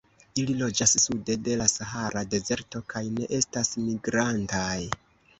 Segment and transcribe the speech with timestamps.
[0.43, 4.73] Ili loĝas sude de la Sahara Dezerto kaj ne estas migrantaj.